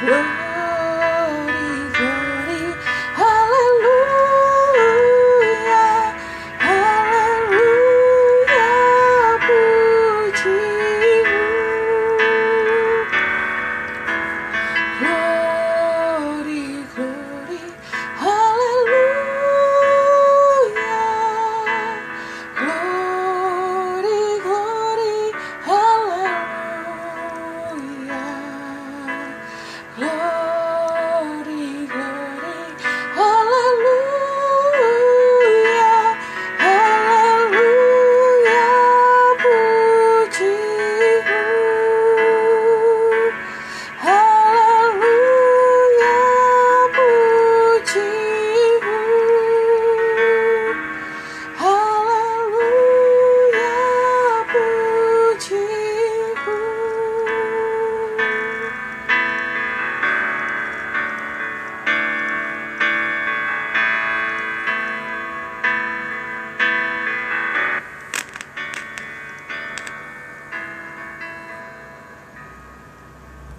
[0.00, 0.38] 嗯